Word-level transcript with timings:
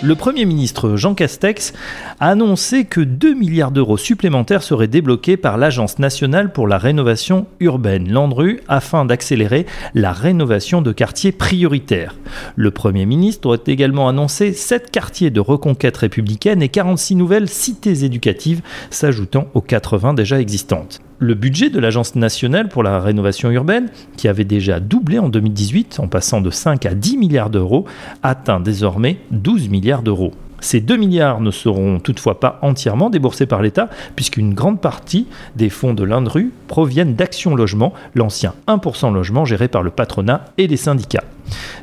Le 0.00 0.14
Premier 0.14 0.44
ministre 0.44 0.94
Jean 0.94 1.14
Castex 1.14 1.72
a 2.20 2.30
annoncé 2.30 2.84
que 2.84 3.00
2 3.00 3.34
milliards 3.34 3.72
d'euros 3.72 3.96
supplémentaires 3.96 4.62
seraient 4.62 4.86
débloqués 4.86 5.36
par 5.36 5.58
l'Agence 5.58 5.98
nationale 5.98 6.52
pour 6.52 6.68
la 6.68 6.78
rénovation 6.78 7.46
urbaine, 7.58 8.08
l'ANDRU, 8.08 8.60
afin 8.68 9.04
d'accélérer 9.04 9.66
la 9.94 10.12
rénovation 10.12 10.82
de 10.82 10.92
quartiers 10.92 11.32
prioritaires. 11.32 12.14
Le 12.54 12.70
Premier 12.70 13.06
ministre 13.06 13.56
a 13.56 13.70
également 13.70 14.08
annoncé 14.08 14.52
7 14.52 14.92
quartiers 14.92 15.30
de 15.30 15.40
reconquête 15.40 15.96
républicaine 15.96 16.62
et 16.62 16.68
46 16.68 17.16
nouvelles 17.16 17.48
cités 17.48 18.04
éducatives 18.04 18.62
s'ajoutant 18.90 19.48
aux 19.54 19.60
80 19.60 20.14
déjà 20.14 20.40
existantes. 20.40 21.00
Le 21.20 21.34
budget 21.34 21.68
de 21.68 21.80
l'Agence 21.80 22.14
nationale 22.14 22.68
pour 22.68 22.84
la 22.84 23.00
rénovation 23.00 23.50
urbaine, 23.50 23.88
qui 24.16 24.28
avait 24.28 24.44
déjà 24.44 24.78
doublé 24.78 25.18
en 25.18 25.28
2018 25.28 25.98
en 25.98 26.06
passant 26.06 26.40
de 26.40 26.50
5 26.50 26.86
à 26.86 26.94
10 26.94 27.16
milliards 27.16 27.50
d'euros, 27.50 27.86
atteint 28.22 28.60
désormais 28.60 29.18
12 29.32 29.68
milliards 29.68 29.87
Ces 30.60 30.80
2 30.80 30.96
milliards 30.96 31.40
ne 31.40 31.50
seront 31.50 32.00
toutefois 32.00 32.40
pas 32.40 32.58
entièrement 32.62 33.10
déboursés 33.10 33.46
par 33.46 33.62
l'État, 33.62 33.88
puisqu'une 34.16 34.54
grande 34.54 34.80
partie 34.80 35.26
des 35.54 35.70
fonds 35.70 35.94
de 35.94 36.02
l'Indru 36.04 36.52
proviennent 36.66 37.14
d'Action 37.14 37.54
Logement, 37.54 37.94
l'ancien 38.14 38.54
1% 38.66 39.12
logement 39.12 39.44
géré 39.44 39.68
par 39.68 39.82
le 39.82 39.90
patronat 39.90 40.44
et 40.58 40.66
les 40.66 40.76
syndicats. 40.76 41.24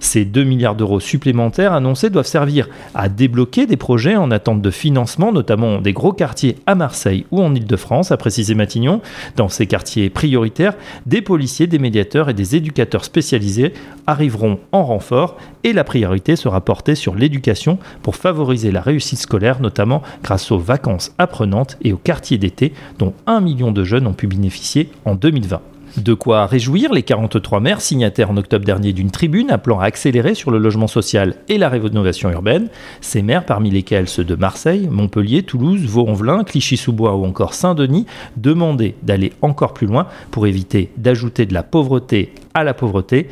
Ces 0.00 0.24
2 0.24 0.44
milliards 0.44 0.74
d'euros 0.74 1.00
supplémentaires 1.00 1.72
annoncés 1.72 2.10
doivent 2.10 2.26
servir 2.26 2.68
à 2.94 3.08
débloquer 3.08 3.66
des 3.66 3.76
projets 3.76 4.16
en 4.16 4.30
attente 4.30 4.62
de 4.62 4.70
financement, 4.70 5.32
notamment 5.32 5.80
des 5.80 5.92
gros 5.92 6.12
quartiers 6.12 6.56
à 6.66 6.74
Marseille 6.74 7.26
ou 7.30 7.42
en 7.42 7.54
Ile-de-France, 7.54 8.12
a 8.12 8.16
précisé 8.16 8.54
Matignon. 8.54 9.00
Dans 9.36 9.48
ces 9.48 9.66
quartiers 9.66 10.10
prioritaires, 10.10 10.74
des 11.06 11.22
policiers, 11.22 11.66
des 11.66 11.78
médiateurs 11.78 12.28
et 12.28 12.34
des 12.34 12.56
éducateurs 12.56 13.04
spécialisés 13.04 13.72
arriveront 14.06 14.58
en 14.72 14.84
renfort 14.84 15.36
et 15.62 15.72
la 15.72 15.84
priorité 15.84 16.36
sera 16.36 16.60
portée 16.60 16.94
sur 16.94 17.14
l'éducation 17.14 17.78
pour 18.02 18.16
favoriser 18.16 18.70
la 18.70 18.80
réussite 18.80 19.18
scolaire, 19.18 19.60
notamment 19.60 20.02
grâce 20.22 20.50
aux 20.50 20.58
vacances 20.58 21.12
apprenantes 21.18 21.78
et 21.82 21.92
aux 21.92 21.98
quartiers 21.98 22.38
d'été 22.38 22.72
dont 22.98 23.14
un 23.26 23.40
million 23.40 23.72
de 23.72 23.84
jeunes 23.84 24.06
ont 24.06 24.12
pu 24.12 24.26
bénéficier 24.26 24.90
en 25.04 25.14
2020. 25.14 25.60
De 25.96 26.12
quoi 26.12 26.46
réjouir 26.46 26.92
les 26.92 27.04
43 27.04 27.60
maires 27.60 27.80
signataires 27.80 28.28
en 28.28 28.36
octobre 28.36 28.64
dernier 28.64 28.92
d'une 28.92 29.12
tribune 29.12 29.52
appelant 29.52 29.78
à 29.78 29.84
accélérer 29.84 30.34
sur 30.34 30.50
le 30.50 30.58
logement 30.58 30.88
social 30.88 31.36
et 31.48 31.56
la 31.56 31.68
rénovation 31.68 32.32
urbaine. 32.32 32.68
Ces 33.00 33.22
maires, 33.22 33.46
parmi 33.46 33.70
lesquels 33.70 34.08
ceux 34.08 34.24
de 34.24 34.34
Marseille, 34.34 34.88
Montpellier, 34.90 35.44
Toulouse, 35.44 35.84
Vaux-en-Velin, 35.84 36.42
Clichy-sous-Bois 36.42 37.14
ou 37.14 37.24
encore 37.24 37.54
Saint-Denis, 37.54 38.06
demandaient 38.36 38.96
d'aller 39.04 39.32
encore 39.40 39.72
plus 39.72 39.86
loin 39.86 40.08
pour 40.32 40.48
éviter 40.48 40.90
d'ajouter 40.96 41.46
de 41.46 41.54
la 41.54 41.62
pauvreté 41.62 42.32
à 42.54 42.64
la 42.64 42.74
pauvreté. 42.74 43.28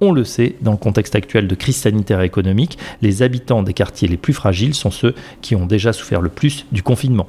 On 0.00 0.12
le 0.12 0.24
sait, 0.24 0.56
dans 0.62 0.72
le 0.72 0.78
contexte 0.78 1.16
actuel 1.16 1.46
de 1.46 1.54
crise 1.54 1.76
sanitaire 1.76 2.22
et 2.22 2.26
économique, 2.26 2.78
les 3.02 3.22
habitants 3.22 3.62
des 3.62 3.74
quartiers 3.74 4.08
les 4.08 4.16
plus 4.16 4.32
fragiles 4.32 4.74
sont 4.74 4.90
ceux 4.90 5.14
qui 5.42 5.54
ont 5.54 5.66
déjà 5.66 5.92
souffert 5.92 6.22
le 6.22 6.30
plus 6.30 6.64
du 6.72 6.82
confinement. 6.82 7.28